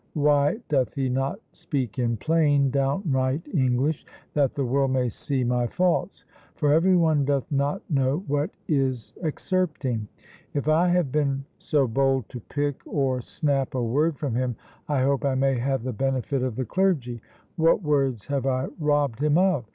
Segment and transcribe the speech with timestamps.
[0.15, 5.67] Why doth he not speak in plain, downright English, that the world may see my
[5.67, 6.25] faults?
[6.55, 10.07] For every one doth not know what is excerpting.
[10.55, 14.55] If I have been so bold to pick or snap a word from him,
[14.89, 17.21] I hope I may have the benefit of the clergy.
[17.55, 19.65] What words have I robbed him of?